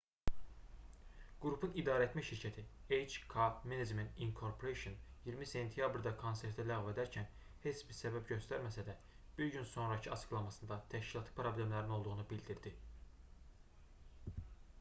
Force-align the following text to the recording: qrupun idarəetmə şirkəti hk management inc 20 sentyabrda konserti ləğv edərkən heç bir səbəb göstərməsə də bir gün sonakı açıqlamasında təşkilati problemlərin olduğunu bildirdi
qrupun 1.45 1.75
idarəetmə 1.81 2.21
şirkəti 2.29 2.63
hk 3.15 3.41
management 3.73 4.21
inc 4.27 4.39
20 4.69 5.49
sentyabrda 5.51 6.13
konserti 6.23 6.65
ləğv 6.71 6.89
edərkən 6.93 7.29
heç 7.67 7.83
bir 7.91 7.99
səbəb 8.01 8.29
göstərməsə 8.35 8.85
də 8.89 8.95
bir 9.41 9.51
gün 9.57 9.67
sonakı 9.75 10.13
açıqlamasında 10.17 10.79
təşkilati 10.95 11.35
problemlərin 11.41 11.93
olduğunu 11.99 12.25
bildirdi 12.33 12.73